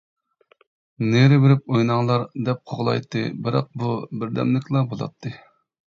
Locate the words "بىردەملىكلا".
4.23-4.87